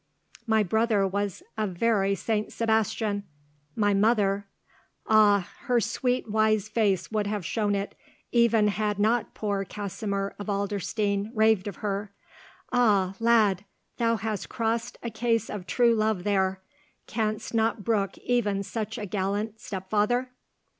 "My 0.47 0.63
brother 0.63 1.05
was 1.05 1.43
a 1.59 1.67
very 1.67 2.15
St. 2.15 2.51
Sebastian! 2.51 3.21
My 3.75 3.93
mother—" 3.93 4.47
"Ah! 5.05 5.47
her 5.65 5.79
sweet 5.79 6.27
wise 6.27 6.67
face 6.67 7.11
would 7.11 7.27
have 7.27 7.45
shown 7.45 7.75
it, 7.75 7.93
even 8.31 8.69
had 8.69 8.97
not 8.97 9.35
poor 9.35 9.63
Kasimir 9.63 10.33
of 10.39 10.47
Adlerstein 10.47 11.29
raved 11.35 11.67
of 11.67 11.75
her. 11.85 12.11
Ah! 12.73 13.13
lad, 13.19 13.63
thou 13.97 14.15
hast 14.15 14.49
crossed 14.49 14.97
a 15.03 15.11
case 15.11 15.51
of 15.51 15.67
true 15.67 15.93
love 15.93 16.23
there! 16.23 16.61
Canst 17.05 17.53
not 17.53 17.83
brook 17.83 18.17
even 18.25 18.63
such 18.63 18.97
a 18.97 19.05
gallant 19.05 19.59
stepfather?" 19.61 20.31